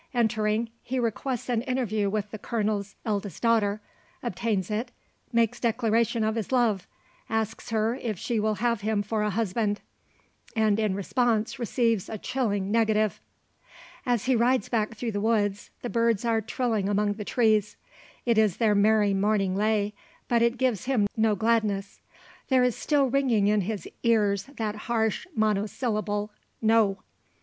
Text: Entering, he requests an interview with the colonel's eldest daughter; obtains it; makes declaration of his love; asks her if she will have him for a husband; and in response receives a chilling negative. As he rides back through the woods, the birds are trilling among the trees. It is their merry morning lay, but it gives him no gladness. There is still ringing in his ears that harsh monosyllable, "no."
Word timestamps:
Entering, 0.15 0.71
he 0.81 0.97
requests 0.99 1.47
an 1.47 1.61
interview 1.61 2.09
with 2.09 2.31
the 2.31 2.39
colonel's 2.39 2.95
eldest 3.05 3.43
daughter; 3.43 3.81
obtains 4.23 4.71
it; 4.71 4.89
makes 5.31 5.59
declaration 5.59 6.23
of 6.23 6.33
his 6.33 6.51
love; 6.51 6.87
asks 7.29 7.69
her 7.69 7.93
if 7.93 8.17
she 8.17 8.39
will 8.39 8.55
have 8.55 8.81
him 8.81 9.03
for 9.03 9.21
a 9.21 9.29
husband; 9.29 9.79
and 10.55 10.79
in 10.79 10.95
response 10.95 11.59
receives 11.59 12.09
a 12.09 12.17
chilling 12.17 12.71
negative. 12.71 13.21
As 14.03 14.25
he 14.25 14.35
rides 14.35 14.69
back 14.69 14.95
through 14.95 15.11
the 15.11 15.21
woods, 15.21 15.69
the 15.83 15.89
birds 15.91 16.25
are 16.25 16.41
trilling 16.41 16.89
among 16.89 17.13
the 17.13 17.23
trees. 17.23 17.77
It 18.25 18.39
is 18.39 18.57
their 18.57 18.73
merry 18.73 19.13
morning 19.13 19.55
lay, 19.55 19.93
but 20.27 20.41
it 20.41 20.57
gives 20.57 20.85
him 20.85 21.05
no 21.15 21.35
gladness. 21.35 21.99
There 22.49 22.63
is 22.63 22.75
still 22.75 23.07
ringing 23.11 23.49
in 23.49 23.61
his 23.61 23.87
ears 24.01 24.45
that 24.57 24.75
harsh 24.89 25.27
monosyllable, 25.35 26.31
"no." 26.59 27.03